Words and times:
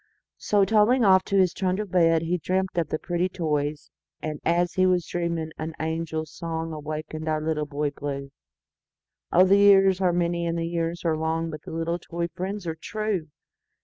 So, 0.39 0.65
toddling 0.65 1.05
off 1.05 1.23
to 1.25 1.37
his 1.37 1.53
trundle 1.53 1.85
bed, 1.85 2.23
He 2.23 2.39
dreamt 2.39 2.75
of 2.75 2.89
the 2.89 2.97
pretty 2.97 3.29
toys; 3.29 3.91
And, 4.19 4.39
as 4.43 4.73
he 4.73 4.87
was 4.87 5.05
dreaming, 5.05 5.51
an 5.59 5.75
angel 5.79 6.23
songAwakened 6.25 7.27
our 7.27 7.39
Little 7.39 7.67
Boy 7.67 7.91
Blue—Oh! 7.91 9.45
the 9.45 9.57
years 9.57 10.01
are 10.01 10.11
many, 10.11 10.51
the 10.51 10.65
years 10.65 11.05
are 11.05 11.15
long, 11.15 11.51
But 11.51 11.61
the 11.65 11.71
little 11.71 11.99
toy 11.99 12.29
friends 12.29 12.65
are 12.65 12.73
true! 12.73 13.27